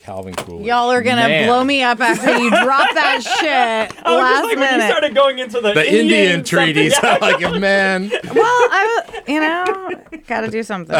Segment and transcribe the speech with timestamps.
[0.00, 0.66] Calvin Coolidge.
[0.66, 1.46] Y'all are gonna Man.
[1.46, 4.78] blow me up after you drop that shit I was last just like when you
[4.78, 4.90] minute.
[4.90, 6.94] started going into the, The Indian something- treaties.
[7.02, 7.18] Yeah.
[7.20, 7.20] I'm
[7.52, 8.10] like, man.
[8.10, 9.90] well, I, you know,
[10.26, 10.96] got to do something.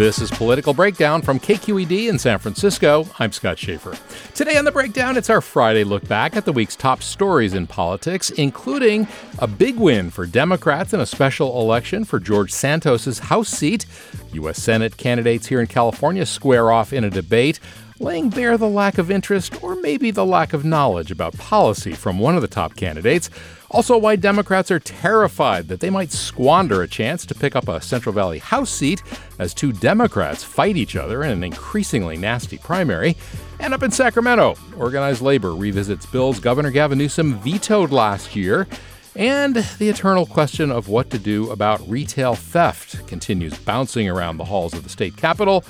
[0.00, 3.06] This is Political Breakdown from KQED in San Francisco.
[3.18, 3.98] I'm Scott Shafer.
[4.34, 7.66] Today on the Breakdown, it's our Friday look back at the week's top stories in
[7.66, 9.06] politics, including
[9.40, 13.84] a big win for Democrats in a special election for George Santos's House seat.
[14.32, 14.56] U.S.
[14.56, 17.60] Senate candidates here in California square off in a debate,
[18.00, 22.18] laying bare the lack of interest or maybe the lack of knowledge about policy from
[22.18, 23.28] one of the top candidates.
[23.70, 27.80] Also, why Democrats are terrified that they might squander a chance to pick up a
[27.80, 29.02] Central Valley House seat
[29.38, 33.16] as two Democrats fight each other in an increasingly nasty primary.
[33.60, 38.66] And up in Sacramento, organized labor revisits bills Governor Gavin Newsom vetoed last year.
[39.14, 44.44] And the eternal question of what to do about retail theft continues bouncing around the
[44.44, 45.64] halls of the state capitol,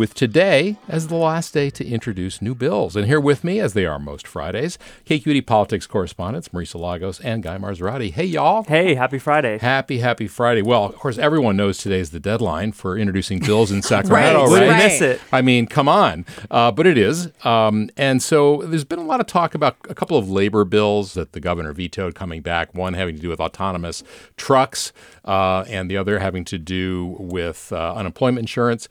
[0.00, 2.96] with today as the last day to introduce new bills.
[2.96, 7.42] And here with me, as they are most Fridays, KQED politics correspondents Marisa Lagos and
[7.42, 8.10] Guy Marzorati.
[8.10, 8.62] Hey, y'all.
[8.64, 9.58] Hey, happy Friday.
[9.58, 10.62] Happy, happy Friday.
[10.62, 14.60] Well, of course, everyone knows today is the deadline for introducing bills in Sacramento, Right,
[14.60, 14.68] right?
[14.70, 14.84] Right.
[14.84, 15.20] miss it.
[15.34, 16.24] I mean, come on.
[16.50, 17.28] Uh, but it is.
[17.44, 21.12] Um, and so there's been a lot of talk about a couple of labor bills
[21.12, 24.02] that the governor vetoed coming back, one having to do with autonomous
[24.38, 24.94] trucks,
[25.26, 28.88] uh, and the other having to do with uh, unemployment insurance.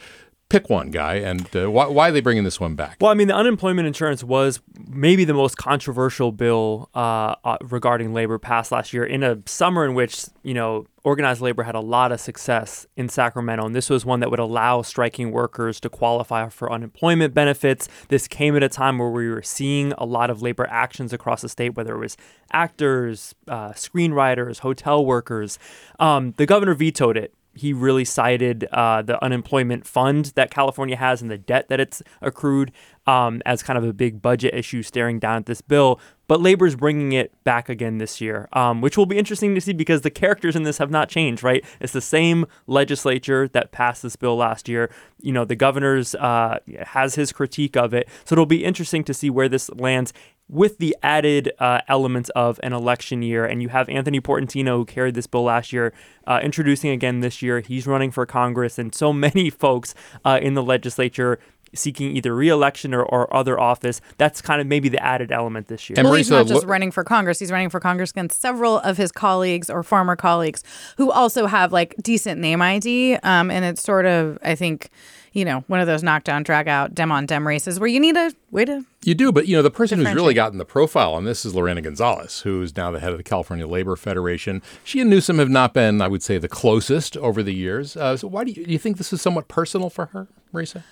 [0.50, 2.98] Pick one, guy, and uh, why, why are they bringing this one back?
[3.00, 8.16] Well, I mean, the unemployment insurance was maybe the most controversial bill uh, uh, regarding
[8.16, 11.80] labor passed last year in a summer in which, you know, organized labor had a
[11.80, 13.64] lot of success in Sacramento.
[13.64, 17.88] And this was one that would allow striking workers to qualify for unemployment benefits.
[18.08, 21.42] This came at a time where we were seeing a lot of labor actions across
[21.44, 22.18] the state, whether it was
[22.52, 25.60] actors, uh, screenwriters, hotel workers.
[26.00, 31.22] Um, the governor vetoed it he really cited uh, the unemployment fund that California has
[31.22, 32.72] and the debt that it's accrued
[33.06, 36.00] um, as kind of a big budget issue staring down at this bill.
[36.28, 39.74] But Labor's bringing it back again this year, um, which will be interesting to see
[39.74, 41.66] because the characters in this have not changed, right?
[41.81, 44.92] It's the same legislature that passed this bill last year.
[45.19, 48.08] You know, the governor's uh, has his critique of it.
[48.25, 50.14] So it'll be interesting to see where this lands
[50.50, 53.46] with the added uh, elements of an election year.
[53.46, 55.94] And you have Anthony Portantino, who carried this bill last year,
[56.26, 57.60] uh, introducing again this year.
[57.60, 59.94] He's running for Congress, and so many folks
[60.26, 61.40] uh, in the legislature
[61.74, 64.02] seeking either reelection or, or other office.
[64.18, 65.96] That's kind of maybe the added element this year.
[65.97, 67.40] And well, he's not just running for Congress.
[67.40, 70.63] He's running for Congress against several of his colleagues or former colleagues
[70.97, 73.16] who also have like decent name ID.
[73.18, 74.90] Um, and it's sort of, I think,
[75.34, 78.18] you know, one of those knockdown, drag out, dem on dem races where you need
[78.18, 78.86] a way to.
[79.03, 81.56] You do, but you know the person who's really gotten the profile on this is
[81.56, 84.62] Lorena Gonzalez, who's now the head of the California Labor Federation.
[84.84, 87.96] She and Newsom have not been, I would say, the closest over the years.
[87.96, 90.84] Uh, so why do you, do you think this is somewhat personal for her, Marisa?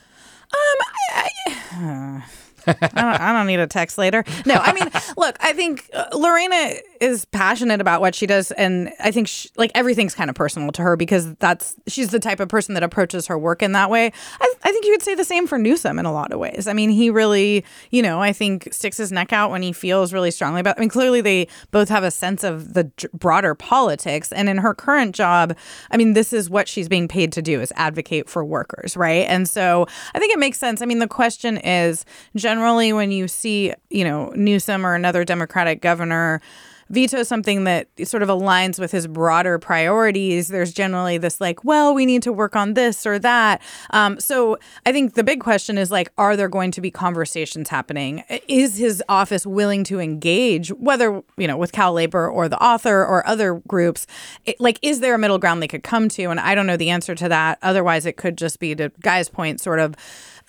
[2.68, 4.26] I don't, I don't need a text later.
[4.46, 8.92] No, I mean, look, I think uh, Lorena is passionate about what she does, and
[9.00, 12.40] I think she, like everything's kind of personal to her because that's she's the type
[12.40, 14.12] of person that approaches her work in that way.
[14.40, 16.68] I, I think you would say the same for Newsom in a lot of ways.
[16.68, 20.14] I mean, he really, you know, I think sticks his neck out when he feels
[20.14, 20.78] really strongly about.
[20.78, 24.74] I mean, clearly they both have a sense of the broader politics, and in her
[24.74, 25.56] current job,
[25.92, 29.26] I mean, this is what she's being paid to do is advocate for workers, right?
[29.28, 30.82] And so I think it makes sense.
[30.82, 32.06] I mean, the question is
[32.36, 36.42] generally when you see, you know, Newsom or another Democratic governor
[36.90, 41.94] veto something that sort of aligns with his broader priorities, there's generally this like, well,
[41.94, 43.62] we need to work on this or that.
[43.92, 47.70] Um, so I think the big question is like, are there going to be conversations
[47.70, 48.24] happening?
[48.48, 53.06] Is his office willing to engage, whether you know, with Cal Labor or the author
[53.06, 54.08] or other groups?
[54.46, 56.26] It, like, is there a middle ground they could come to?
[56.26, 57.60] And I don't know the answer to that.
[57.62, 59.96] Otherwise, it could just be to Guy's point, sort of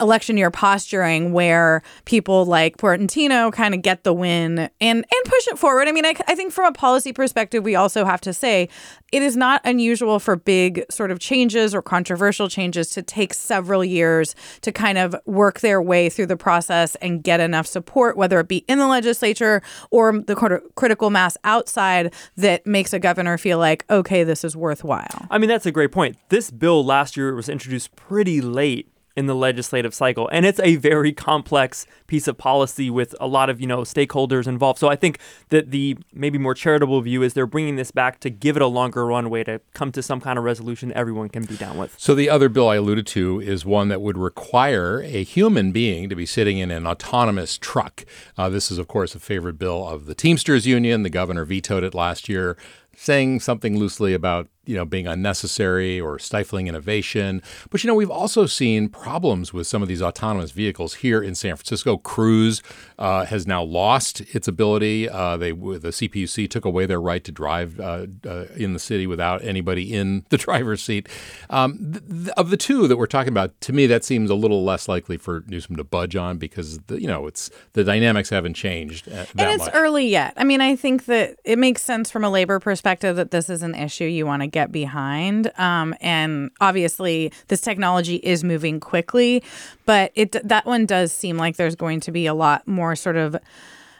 [0.00, 5.48] election year posturing where people like Portantino kind of get the win and and push
[5.48, 5.88] it forward.
[5.88, 8.68] I mean, I, I think from a policy perspective, we also have to say
[9.10, 13.84] it is not unusual for big sort of changes or controversial changes to take several
[13.84, 18.38] years to kind of work their way through the process and get enough support, whether
[18.40, 23.58] it be in the legislature or the critical mass outside that makes a governor feel
[23.58, 25.26] like, okay, this is worthwhile.
[25.30, 26.16] I mean, that's a great point.
[26.28, 28.88] This bill last year was introduced pretty late
[29.18, 30.28] in the legislative cycle.
[30.30, 34.46] And it's a very complex piece of policy with a lot of, you know, stakeholders
[34.46, 34.78] involved.
[34.78, 35.18] So I think
[35.48, 38.68] that the maybe more charitable view is they're bringing this back to give it a
[38.68, 41.96] longer runway to come to some kind of resolution everyone can be down with.
[41.98, 46.08] So the other bill I alluded to is one that would require a human being
[46.08, 48.04] to be sitting in an autonomous truck.
[48.36, 51.02] Uh, this is, of course, a favorite bill of the Teamsters Union.
[51.02, 52.56] The governor vetoed it last year
[52.98, 57.42] saying something loosely about you know being unnecessary or stifling innovation.
[57.70, 61.34] But you know we've also seen problems with some of these autonomous vehicles here in
[61.34, 61.96] San Francisco.
[61.96, 62.62] Cruise
[62.98, 65.08] uh, has now lost its ability.
[65.08, 69.06] Uh, they the CPUC took away their right to drive uh, uh, in the city
[69.06, 71.08] without anybody in the driver's seat.
[71.48, 74.34] Um, th- th- of the two that we're talking about, to me that seems a
[74.34, 78.28] little less likely for Newsom to budge on because the, you know it's the dynamics
[78.28, 79.08] haven't changed.
[79.08, 79.74] Uh, and it's much.
[79.74, 80.34] early yet.
[80.36, 83.62] I mean, I think that it makes sense from a labor perspective that this is
[83.62, 85.52] an issue you want to get get behind.
[85.58, 89.42] Um, and obviously, this technology is moving quickly,
[89.86, 93.16] but it that one does seem like there's going to be a lot more sort
[93.16, 93.36] of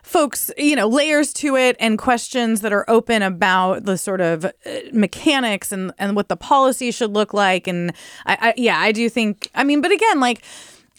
[0.02, 4.44] folks, you know, layers to it and questions that are open about the sort of
[4.46, 4.50] uh,
[4.92, 7.68] mechanics and, and what the policy should look like.
[7.68, 7.92] And
[8.24, 10.42] I, I, yeah, I do think, I mean, but again, like,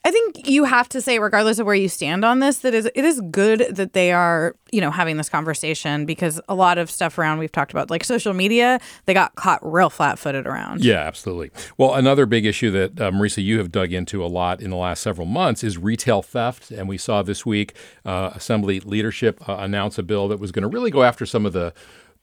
[0.05, 2.85] I think you have to say, regardless of where you stand on this, that is
[2.95, 6.89] it is good that they are, you know, having this conversation because a lot of
[6.89, 10.83] stuff around we've talked about, like social media, they got caught real flat-footed around.
[10.83, 11.51] Yeah, absolutely.
[11.77, 14.77] Well, another big issue that uh, Marisa you have dug into a lot in the
[14.77, 17.75] last several months is retail theft, and we saw this week
[18.05, 21.45] uh, Assembly leadership uh, announce a bill that was going to really go after some
[21.45, 21.73] of the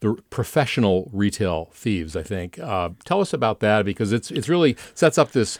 [0.01, 2.17] the professional retail thieves.
[2.17, 2.59] I think.
[2.59, 5.59] Uh, tell us about that because it's it's really sets up this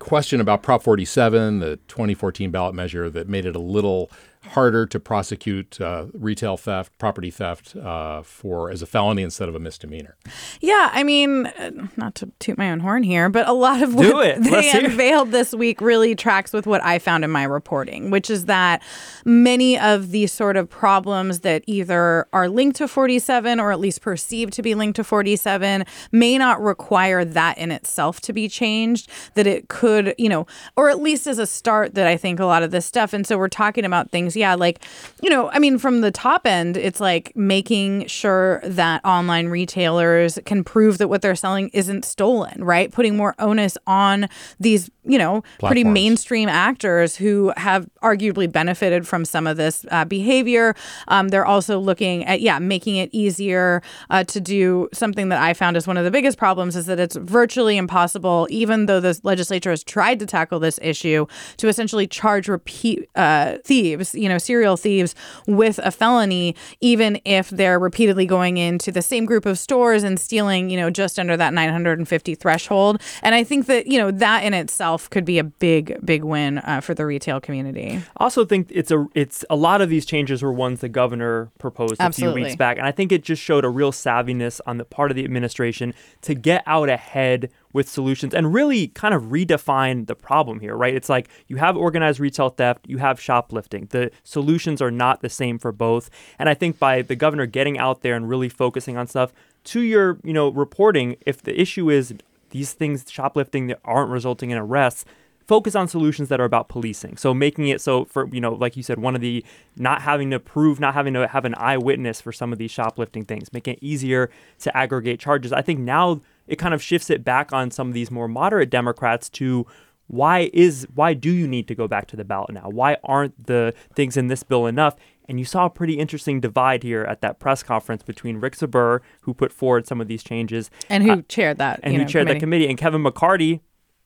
[0.00, 4.10] question about Prop 47, the 2014 ballot measure that made it a little
[4.48, 9.54] harder to prosecute uh, retail theft, property theft uh, for as a felony instead of
[9.54, 10.16] a misdemeanor.
[10.60, 13.94] Yeah, I mean, uh, not to toot my own horn here, but a lot of
[13.94, 18.30] what they unveiled this week really tracks with what I found in my reporting, which
[18.30, 18.82] is that
[19.24, 24.00] many of these sort of problems that either are linked to 47 or at least
[24.00, 29.10] perceived to be linked to 47 may not require that in itself to be changed.
[29.34, 30.46] That it could, you know,
[30.76, 33.12] or at least as a start, that I think a lot of this stuff.
[33.12, 34.40] And so we're talking about things things.
[34.40, 34.82] Yeah, like,
[35.22, 40.38] you know, I mean, from the top end, it's like making sure that online retailers
[40.44, 42.90] can prove that what they're selling isn't stolen, right?
[42.90, 44.28] Putting more onus on
[44.58, 45.68] these, you know, Platforms.
[45.68, 50.74] pretty mainstream actors who have arguably benefited from some of this uh, behavior.
[51.08, 55.54] Um, they're also looking at, yeah, making it easier uh, to do something that I
[55.54, 59.18] found is one of the biggest problems is that it's virtually impossible, even though the
[59.22, 64.38] legislature has tried to tackle this issue, to essentially charge repeat uh, thieves you know,
[64.38, 65.14] serial thieves
[65.46, 70.20] with a felony, even if they're repeatedly going into the same group of stores and
[70.20, 73.00] stealing, you know, just under that 950 threshold.
[73.22, 76.58] And I think that, you know, that in itself could be a big, big win
[76.58, 78.00] uh, for the retail community.
[78.16, 81.50] I also think it's a, it's a lot of these changes were ones the governor
[81.58, 82.40] proposed a Absolutely.
[82.40, 82.78] few weeks back.
[82.78, 85.94] And I think it just showed a real savviness on the part of the administration
[86.22, 90.94] to get out ahead with solutions and really kind of redefine the problem here, right?
[90.94, 93.86] It's like you have organized retail theft, you have shoplifting.
[93.90, 96.10] The solutions are not the same for both.
[96.38, 99.32] And I think by the governor getting out there and really focusing on stuff
[99.64, 102.14] to your, you know, reporting, if the issue is
[102.50, 105.04] these things shoplifting that aren't resulting in arrests,
[105.50, 107.16] focus on solutions that are about policing.
[107.16, 110.30] So making it so for you know, like you said, one of the not having
[110.30, 113.74] to prove, not having to have an eyewitness for some of these shoplifting things, making
[113.74, 114.30] it easier
[114.60, 115.52] to aggregate charges.
[115.52, 118.70] I think now it kind of shifts it back on some of these more moderate
[118.70, 119.66] Democrats to
[120.06, 122.68] why is why do you need to go back to the ballot now?
[122.68, 124.94] Why aren't the things in this bill enough?
[125.28, 129.00] And you saw a pretty interesting divide here at that press conference between Rick Zbur,
[129.22, 132.06] who put forward some of these changes, and who uh, chaired that, and who know,
[132.06, 132.38] chaired committee.
[132.38, 133.60] that committee, and Kevin McCarty,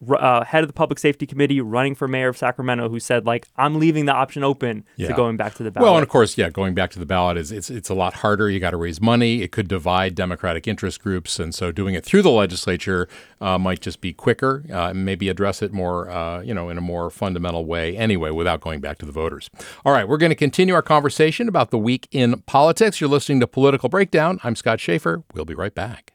[0.09, 3.47] uh, head of the public safety committee running for mayor of Sacramento who said like
[3.55, 5.07] I'm leaving the option open yeah.
[5.07, 5.85] to going back to the ballot.
[5.85, 8.15] Well, and of course, yeah, going back to the ballot is it's it's a lot
[8.15, 8.49] harder.
[8.49, 9.41] You got to raise money.
[9.41, 13.07] It could divide Democratic interest groups, and so doing it through the legislature
[13.41, 14.63] uh, might just be quicker.
[14.71, 18.61] Uh, maybe address it more, uh, you know, in a more fundamental way anyway, without
[18.61, 19.49] going back to the voters.
[19.85, 22.99] All right, we're going to continue our conversation about the week in politics.
[22.99, 24.39] You're listening to Political Breakdown.
[24.43, 25.23] I'm Scott Shafer.
[25.33, 26.14] We'll be right back.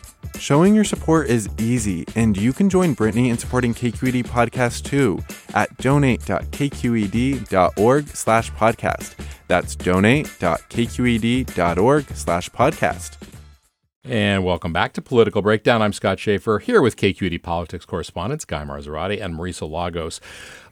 [0.41, 5.19] Showing your support is easy, and you can join Brittany in supporting KQED Podcast too
[5.53, 9.15] at donate.kqed.org slash podcast.
[9.47, 13.17] That's donate.kqed.org slash podcast.
[14.03, 15.83] And welcome back to Political Breakdown.
[15.83, 20.19] I'm Scott Shafer here with KQED politics correspondents Guy Marzorati and Marisa Lagos.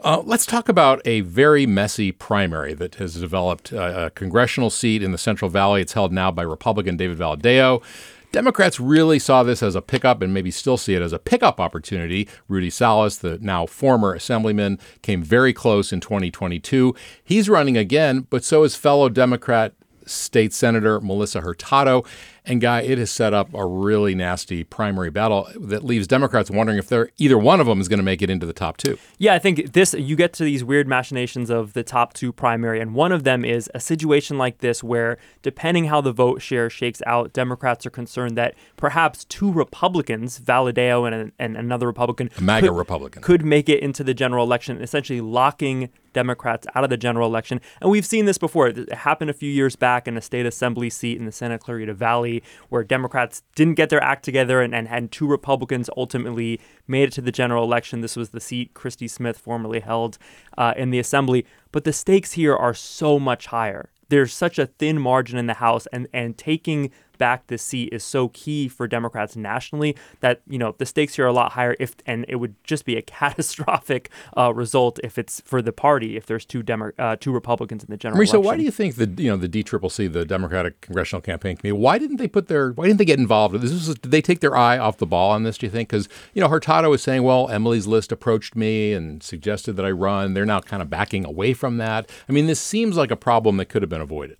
[0.04, 5.04] Uh, let's talk about a very messy primary that has developed uh, a congressional seat
[5.04, 5.82] in the Central Valley.
[5.82, 7.84] It's held now by Republican David Valadao.
[8.31, 11.59] Democrats really saw this as a pickup and maybe still see it as a pickup
[11.59, 12.27] opportunity.
[12.48, 16.93] Rudy Salas, the now former assemblyman, came very close in 2022.
[17.24, 19.74] He's running again, but so is fellow Democrat
[20.05, 22.03] State Senator Melissa Hurtado.
[22.50, 26.79] And Guy, it has set up a really nasty primary battle that leaves Democrats wondering
[26.79, 28.98] if they're either one of them is going to make it into the top two.
[29.20, 32.82] Yeah, I think this you get to these weird machinations of the top two primary,
[32.82, 36.70] and one of them is a situation like this where, depending how the vote share
[36.70, 42.41] shakes out, Democrats are concerned that perhaps two Republicans, Valadao and, and another Republican, a
[42.41, 46.89] MAGA could, Republican, could make it into the general election, essentially locking Democrats out of
[46.89, 47.62] the general election.
[47.82, 48.70] And we've seen this before.
[48.70, 51.94] It happened a few years back in a state assembly seat in the Santa Clarita
[51.94, 52.38] Valley
[52.69, 57.13] where Democrats didn't get their act together and, and, and two Republicans ultimately made it
[57.13, 58.01] to the general election.
[58.01, 60.17] This was the seat Christy Smith formerly held
[60.58, 61.46] uh, in the assembly.
[61.72, 63.89] But the stakes here are so much higher.
[64.10, 66.89] There's such a thin margin in the House, and, and taking
[67.20, 71.26] back this seat is so key for Democrats nationally that you know the stakes here
[71.26, 71.76] are a lot higher.
[71.80, 76.18] If and it would just be a catastrophic uh, result if it's for the party
[76.18, 78.20] if there's two Demo- uh, two Republicans in the general.
[78.20, 78.44] Marisa, election.
[78.44, 82.00] why do you think the you know the DCCC, the Democratic Congressional Campaign Committee, why
[82.00, 83.56] didn't they put their why didn't they get involved?
[83.56, 85.58] This was, did they take their eye off the ball on this?
[85.58, 85.90] Do you think?
[85.90, 89.92] Because you know Hurtado was saying, well, Emily's List approached me and suggested that I
[89.92, 90.34] run.
[90.34, 92.10] They're now kind of backing away from that.
[92.28, 94.38] I mean, this seems like a problem that could have been avoided.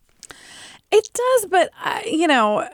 [0.92, 2.68] It does, but uh, you know,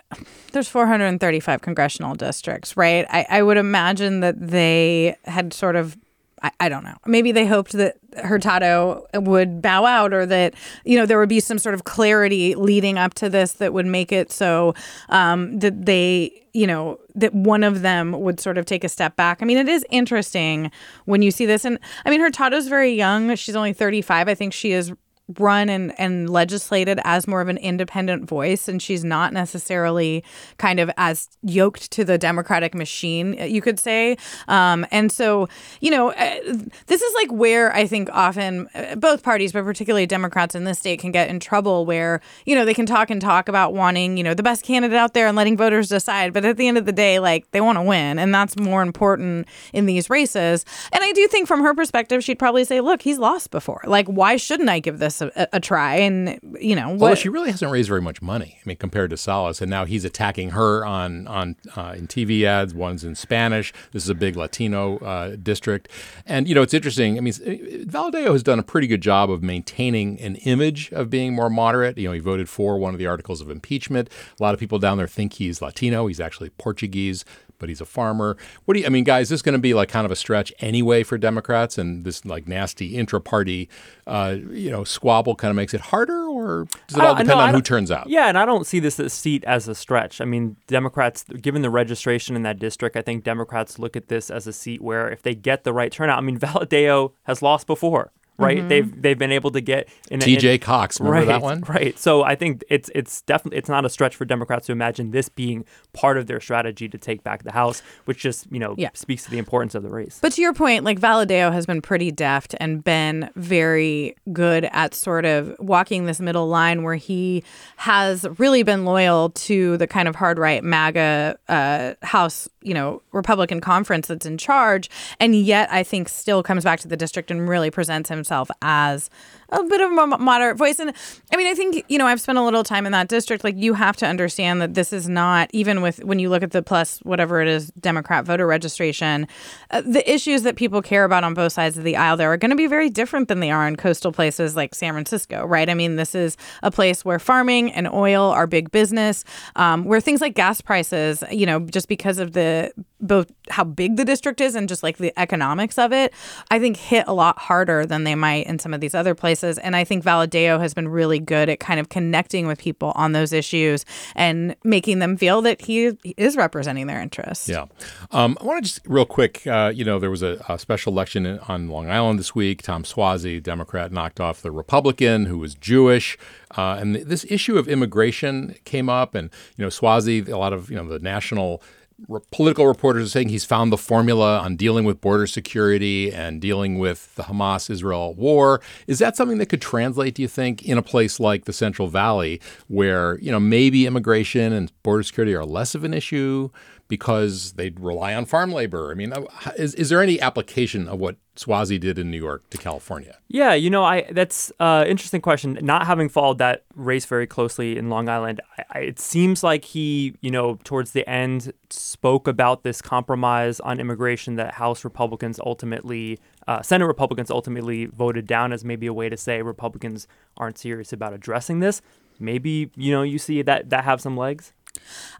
[0.54, 3.06] there's 435 congressional districts, right?
[3.10, 5.98] I, I would imagine that they had sort of
[6.42, 6.96] I, I, don't know.
[7.06, 10.54] Maybe they hoped that Hurtado would bow out or that,
[10.84, 13.86] you know, there would be some sort of clarity leading up to this that would
[13.86, 14.76] make it so
[15.10, 19.16] um, that they, you know, that one of them would sort of take a step
[19.16, 19.42] back.
[19.42, 20.72] I mean, it is interesting
[21.06, 21.66] when you see this.
[21.66, 23.34] And I mean, Hurtado's very young.
[23.36, 24.28] She's only 35.
[24.28, 24.94] I think she is
[25.40, 30.24] run and, and legislated as more of an independent voice and she's not necessarily
[30.58, 34.18] kind of as yoked to the democratic machine you could say.
[34.48, 35.50] Um, and so
[35.82, 36.40] you know uh,
[36.88, 40.80] this is like where i think often uh, both parties but particularly democrats in this
[40.80, 44.18] state can get in trouble where you know they can talk and talk about wanting
[44.18, 46.34] you know the best candidate out there and letting voters decide.
[46.34, 48.82] But at the end of the day like they want to win and that's more
[48.82, 50.66] important in these races.
[50.94, 53.82] And i do think from her perspective she'd probably say look he's lost before.
[53.86, 55.96] Like why shouldn't i give this a, a, try.
[55.98, 58.58] And you know, what, she really hasn't raised very much money.
[58.58, 62.44] I mean, compared to Salas, and now he's attacking her on on uh, in TV
[62.44, 62.74] ads.
[62.74, 63.74] One's in Spanish.
[63.92, 65.90] This is a big Latino uh, district,
[66.26, 67.18] and you know, it's interesting.
[67.18, 71.34] I mean, Valadao has done a pretty good job of maintaining an image of being
[71.34, 71.98] more moderate.
[71.98, 74.10] You know, he voted for one of the articles of impeachment.
[74.40, 76.08] A lot of people down there think he's Latino.
[76.08, 77.26] He's actually Portuguese
[77.60, 78.38] but he's a farmer.
[78.66, 78.86] What do you?
[78.86, 81.18] I mean, guys, this is going to be like kind of a stretch anyway for
[81.18, 83.70] Democrats, and this like nasty intra-party,
[84.08, 87.40] uh, you know, squabble kind of makes it harder, or does it all depend no,
[87.40, 88.08] on who turns out?
[88.08, 90.22] Yeah, and I don't see this seat as a stretch.
[90.22, 94.30] I mean, Democrats, given the registration in that district, I think Democrats look at this
[94.30, 97.68] as a seat where if they get the right turnout, I mean, Valadao has lost
[97.68, 98.60] before right?
[98.60, 98.70] Mhm.
[98.70, 101.62] They've they've been able to get in a- TJ in- Cox, remember right, that one?
[101.68, 101.98] Right.
[101.98, 105.30] So I think it's it's definitely it's not a stretch for Democrats to imagine this
[105.30, 108.90] being part of their strategy to take back the House, which just you know Yeah.
[108.94, 110.20] speaks to the importance of the race.
[110.22, 114.94] But to your point, like Valadao has been pretty deft and been very good at
[114.94, 117.44] sort of walking this middle line where he
[117.78, 123.02] has really been loyal to the kind of hard right MAGA uh, House, you know,
[123.12, 124.90] Republican conference that's in charge,
[125.20, 129.10] and yet I think still comes back to the district and really presents himself as
[129.50, 130.80] a bit of a moderate voice.
[130.80, 130.94] And
[131.34, 133.44] I mean, I think, you know, I've spent a little time in that district.
[133.44, 136.52] Like, you have to understand that this is not, even with when you look at
[136.52, 139.28] the plus whatever it is, Democrat voter registration,
[139.72, 142.38] uh, the issues that people care about on both sides of the aisle there are
[142.38, 145.70] going to be very different than they are in coastal places like San Francisco, right?
[145.70, 149.24] I mean, this is a place where farming and oil are big business,
[149.56, 153.98] um, where things like gas prices, you know, just because of the both how big
[153.98, 156.12] the district is and just like the economics of it,
[156.50, 159.35] I think hit a lot harder than they might in some of these other places.
[159.44, 163.12] And I think Valadao has been really good at kind of connecting with people on
[163.12, 167.50] those issues and making them feel that he is representing their interests.
[167.50, 167.66] Yeah.
[168.12, 170.94] Um, I want to just real quick, uh, you know, there was a, a special
[170.94, 172.62] election on Long Island this week.
[172.62, 176.18] Tom Suozzi, Democrat, knocked off the Republican who was Jewish.
[176.58, 179.16] Uh, and th- this issue of immigration came up.
[179.16, 181.62] And, you know, Suozzi, a lot of, you know, the national
[182.08, 186.42] re- political reporters are saying he's found the formula on dealing with border security and
[186.42, 188.62] dealing with the Hamas Israel war.
[188.88, 191.88] Is that something that could translate, do you think, in a place like the Central
[191.88, 196.50] Valley where, you know, maybe immigration and border security are less of an issue
[196.88, 198.92] because they rely on farm labor?
[198.92, 199.24] I mean, uh,
[199.58, 203.18] is, is there any application of what Suozzi did in New York to California?
[203.28, 205.58] Yeah, you know, I that's uh, interesting question.
[205.62, 209.66] Not having followed that race very closely in Long Island, I, I, it seems like
[209.66, 215.40] he, you know, towards the end spoke about this compromise on immigration that House Republicans
[215.40, 220.58] ultimately, uh, Senate Republicans ultimately voted down as maybe a way to say Republicans aren't
[220.58, 221.82] serious about addressing this.
[222.20, 224.54] Maybe you know you see that that have some legs.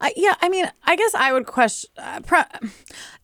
[0.02, 1.90] Uh, yeah, I mean, I guess I would question.
[1.98, 2.70] Uh, pro-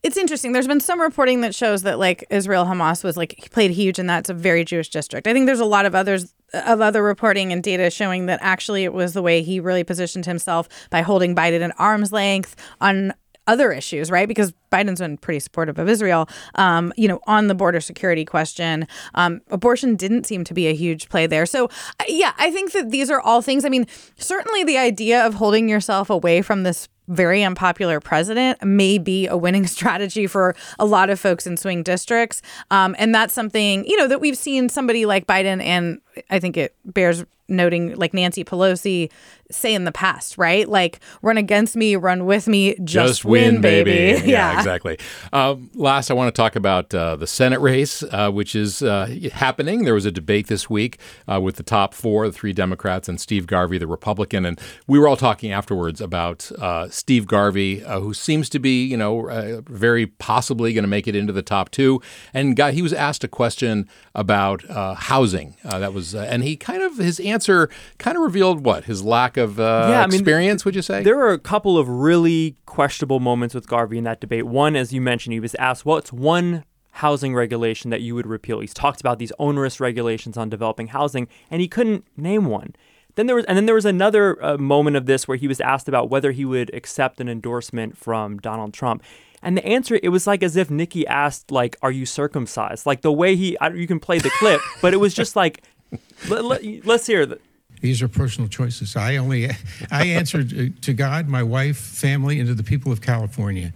[0.04, 0.52] it's interesting.
[0.52, 4.10] There's been some reporting that shows that like Israel Hamas was like played huge, and
[4.10, 5.28] that's a very Jewish district.
[5.28, 8.84] I think there's a lot of others of other reporting and data showing that actually
[8.84, 13.14] it was the way he really positioned himself by holding Biden at arm's length on
[13.52, 14.30] other issues, right?
[14.30, 16.30] Because Biden's been pretty supportive of Israel.
[16.56, 20.74] Um, you know, on the border security question, um, abortion didn't seem to be a
[20.74, 21.46] huge play there.
[21.46, 21.70] So,
[22.08, 23.66] yeah, I think that these are all things.
[23.66, 23.86] I mean,
[24.18, 29.36] certainly the idea of holding yourself away from this very unpopular president may be a
[29.36, 32.42] winning strategy for a lot of folks in swing districts.
[32.72, 36.00] Um, and that's something, you know, that we've seen somebody like Biden and
[36.30, 39.12] I think it bears noting like Nancy Pelosi
[39.52, 40.68] say in the past, right?
[40.68, 44.22] Like run against me, run with me, just, win, baby.
[44.26, 44.58] yeah.
[44.58, 44.98] exactly.
[45.34, 49.14] Um, last, I want to talk about uh, the Senate race, uh, which is uh,
[49.34, 49.84] happening.
[49.84, 51.00] There was a debate this week
[51.32, 54.46] uh, with the top four, the three Democrats, and Steve Garvey, the Republican.
[54.46, 58.86] And we were all talking afterwards about uh, Steve Garvey, uh, who seems to be,
[58.86, 62.02] you know, uh, very possibly going to make it into the top two.
[62.34, 65.56] And got, he was asked a question about uh, housing.
[65.66, 69.04] Uh, that was, uh, and he kind of his answer kind of revealed what his
[69.04, 70.66] lack of uh, Yeah, I mean, experience.
[70.66, 71.04] would you say?
[71.04, 74.46] There were a couple of really questionable moments with Garvey in that debate.
[74.46, 76.64] One, as you mentioned, he was asked, "What's one
[76.96, 81.28] housing regulation that you would repeal?" He's talked about these onerous regulations on developing housing,
[81.50, 82.76] and he couldn't name one.
[83.16, 85.60] Then there was, and then there was another uh, moment of this where he was
[85.60, 89.04] asked about whether he would accept an endorsement from Donald Trump.
[89.44, 93.02] And the answer, it was like as if Nikki asked, like, "Are you circumcised?" Like
[93.02, 95.62] the way he, I, you can play the clip, but it was just like,
[96.30, 97.26] let, let, let's hear.
[97.26, 97.40] The,
[97.82, 98.96] These are personal choices.
[98.96, 99.50] I only
[99.92, 103.74] I answered to God, my wife, family, and to the people of California.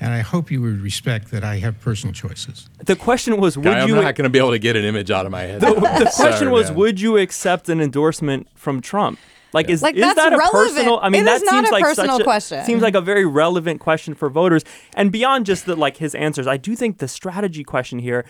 [0.00, 2.68] And I hope you would respect that I have personal choices.
[2.84, 3.94] the question was, would I'm you?
[3.94, 5.60] not going to be able to get an image out of my head.
[5.62, 6.78] the, the Sorry, question was, man.
[6.78, 9.18] would you accept an endorsement from Trump?
[9.54, 10.74] Like, is, Like, is that's that a relevant.
[10.74, 10.98] personal?
[11.00, 12.64] I mean, It that is not seems a like personal such a, question.
[12.64, 14.64] Seems like a very relevant question for voters.
[14.94, 18.26] And beyond just the like his answers, I do think the strategy question here,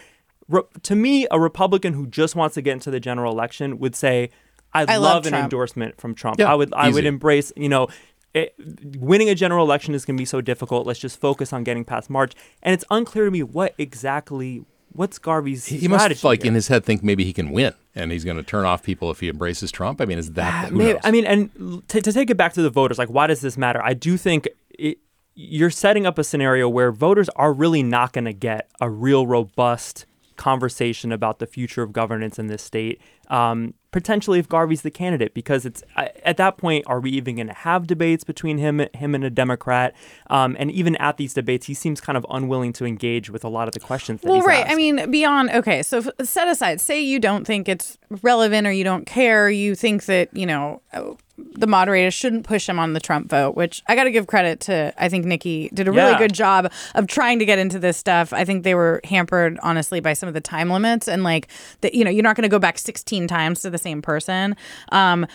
[0.48, 3.94] re- to me, a Republican who just wants to get into the general election would
[3.96, 4.30] say,
[4.72, 6.38] "I'd I love, love an endorsement from Trump.
[6.38, 7.88] Yeah, I would, I would embrace, you know."
[8.36, 8.52] It,
[8.98, 10.88] winning a general election is going to be so difficult.
[10.88, 12.32] Let's just focus on getting past March.
[12.64, 16.48] And it's unclear to me what exactly what's Garvey's He, he must like here.
[16.48, 19.12] in his head think maybe he can win and he's going to turn off people
[19.12, 20.00] if he embraces Trump.
[20.00, 22.36] I mean, is that ah, who Maybe- I mean, and l- to, to take it
[22.36, 23.80] back to the voters, like, why does this matter?
[23.80, 24.98] I do think it,
[25.36, 29.28] you're setting up a scenario where voters are really not going to get a real
[29.28, 33.00] robust conversation about the future of governance in this state.
[33.30, 37.46] Um, potentially, if Garvey's the candidate, because it's at that point, are we even going
[37.46, 39.94] to have debates between him, him and a Democrat?
[40.28, 43.48] Um, and even at these debates, he seems kind of unwilling to engage with a
[43.48, 44.20] lot of the questions.
[44.22, 44.64] That well, right.
[44.64, 44.72] asked.
[44.72, 45.82] I mean, beyond okay.
[45.82, 46.80] So f- set aside.
[46.80, 49.48] Say you don't think it's relevant, or you don't care.
[49.48, 53.56] You think that you know oh, the moderator shouldn't push him on the Trump vote,
[53.56, 54.92] which I got to give credit to.
[54.96, 56.18] I think Nikki did a really Yeah.
[56.18, 58.32] good job of trying to get into this stuff.
[58.32, 61.48] I think they were hampered, honestly, by some of the time limits and like
[61.80, 61.94] that.
[61.94, 64.56] You know, you're not going to go back 16 times to the same person.
[64.90, 65.26] Um,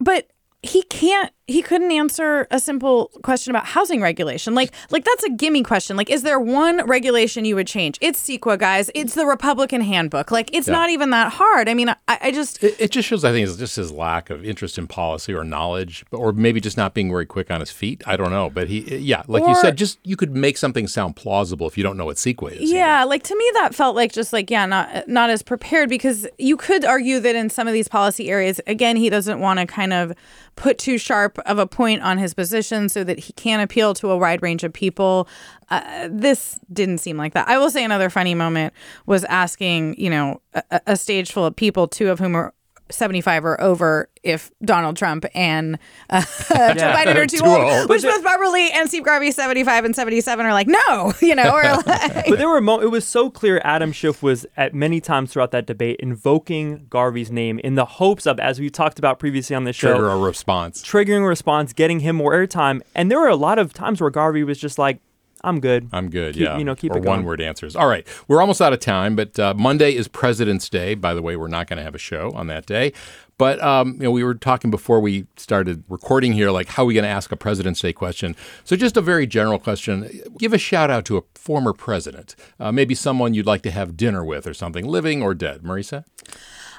[0.00, 0.28] but
[0.62, 4.54] he can't he couldn't answer a simple question about housing regulation.
[4.54, 5.96] Like like that's a gimme question.
[5.96, 7.98] Like is there one regulation you would change?
[8.00, 8.90] It's CEQA guys.
[8.94, 10.30] It's the republican handbook.
[10.30, 10.74] Like it's Yeah.
[10.74, 11.68] not even that hard.
[11.68, 14.30] I mean i, I just It, it just shows, I think, it's just his lack
[14.30, 17.70] of interest in policy or knowledge, or maybe just not being very quick on his
[17.70, 18.02] feet.
[18.06, 20.86] I don't know, but he, uh, yeah, like you said, just you could make something
[20.86, 22.70] sound plausible if you don't know what CEQA is.
[22.70, 26.26] yeah like to me that felt like just like yeah not not as prepared because
[26.38, 29.66] you could argue that in some of these policy areas again he doesn't want to
[29.66, 30.12] kind of
[30.56, 34.10] put too sharp of a point on his position so that he can appeal to
[34.10, 35.28] a wide range of people.
[35.70, 37.48] Uh, this didn't seem like that.
[37.48, 38.72] I will say another funny moment
[39.06, 42.54] was asking you know a, a stage full of people two of whom are
[42.90, 45.78] 75 or over if Donald Trump and
[46.10, 47.88] uh, Joe Biden are too, Too old, old.
[47.90, 51.50] which both Barbara Lee and Steve Garvey 75 and 77 are like no you know
[51.54, 55.00] or like, but there were mo- it was so clear Adam Schiff was at many
[55.00, 59.18] times throughout that debate invoking Garvey's name in the hopes of, as we talked about
[59.18, 60.82] previously on the show, Trigger a response.
[60.82, 62.80] triggering a response, getting him more airtime.
[62.94, 65.00] And there were a lot of times where Garvey was just like,
[65.44, 65.88] "I'm good.
[65.92, 66.34] I'm good.
[66.34, 67.76] Keep- yeah, you know, keep or it going." one word answers.
[67.76, 70.94] All right, we're almost out of time, but uh, Monday is President's Day.
[70.94, 72.92] By the way, we're not going to have a show on that day.
[73.38, 76.86] But um, you know, we were talking before we started recording here, like how are
[76.86, 78.34] we going to ask a President's Day question?
[78.64, 80.10] So, just a very general question.
[80.38, 83.96] Give a shout out to a former president, uh, maybe someone you'd like to have
[83.96, 85.62] dinner with or something, living or dead.
[85.62, 86.04] Marisa,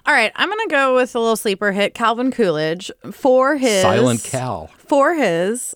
[0.06, 4.24] All right, I'm gonna go with a little sleeper hit, Calvin Coolidge, for his Silent
[4.24, 4.70] Cal.
[4.86, 5.74] for his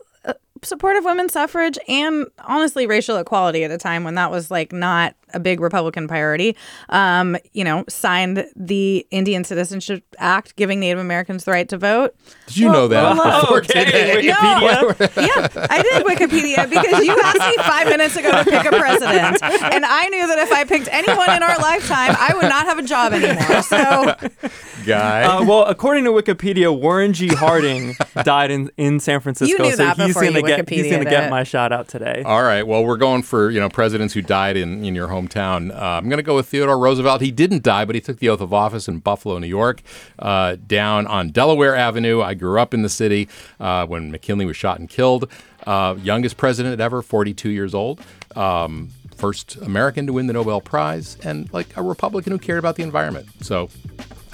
[0.66, 4.72] support of women's suffrage and honestly racial equality at a time when that was like
[4.72, 6.56] not a big Republican priority.
[6.90, 12.16] Um, you know, signed the Indian Citizenship Act, giving Native Americans the right to vote.
[12.48, 14.22] Did you know that well, okay, today?
[14.22, 15.16] Wikipedia.
[15.16, 19.42] yeah, I did Wikipedia because you asked me five minutes ago to pick a president,
[19.44, 22.78] and I knew that if I picked anyone in our lifetime, I would not have
[22.78, 23.62] a job anymore.
[23.64, 24.16] So
[24.86, 25.24] Guy.
[25.24, 27.28] Uh, well, according to Wikipedia, Warren G.
[27.28, 31.06] Harding died in, in San Francisco, knew so that he's gonna you get he's gonna
[31.06, 32.24] get my shout out today.
[32.26, 32.66] All right.
[32.66, 35.72] Well, we're going for you know presidents who died in in your hometown.
[35.76, 37.22] Uh, I'm going to go with Theodore Roosevelt.
[37.22, 39.82] He didn't die, but he took the oath of office in Buffalo, New York,
[40.20, 42.22] uh, down on Delaware Avenue.
[42.22, 43.28] I grew up in the city
[43.60, 45.30] uh, when McKinley was shot and killed.
[45.66, 48.02] Uh, youngest president ever, 42 years old.
[48.36, 52.76] Um, first American to win the Nobel Prize, and like a Republican who cared about
[52.76, 53.28] the environment.
[53.42, 53.70] So,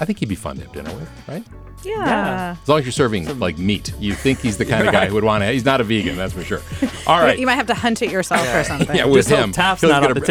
[0.00, 1.44] I think he'd be fun to have dinner with, right?
[1.84, 2.56] Yeah.
[2.62, 5.14] As long as you're serving like meat, you think he's the kind of guy who
[5.14, 5.50] would want to.
[5.50, 6.60] He's not a vegan, that's for sure.
[7.06, 7.38] All right.
[7.38, 8.94] You might have to hunt it yourself or something.
[8.96, 9.52] Yeah, with Just him.
[9.52, 10.26] Taft's not get on a- the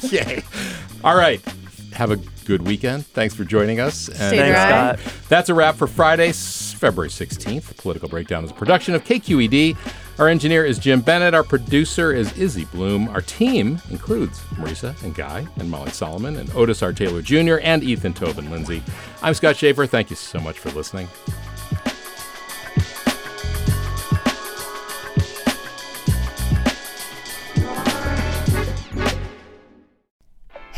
[0.00, 0.08] table.
[0.10, 0.42] Yay.
[1.04, 1.40] All right.
[1.92, 3.06] Have a good weekend.
[3.06, 4.08] Thanks for joining us.
[4.08, 4.96] And Stay Thanks, dry.
[4.96, 5.14] Scott.
[5.28, 7.64] that's a wrap for Friday, s- February 16th.
[7.64, 9.76] The Political Breakdown is a production of KQED.
[10.18, 11.34] Our engineer is Jim Bennett.
[11.34, 13.08] Our producer is Izzy Bloom.
[13.08, 16.94] Our team includes Marisa and Guy and Molly Solomon and Otis R.
[16.94, 17.58] Taylor Jr.
[17.62, 18.82] and Ethan Toven-Lindsey.
[19.22, 19.86] I'm Scott Shafer.
[19.86, 21.06] Thank you so much for listening.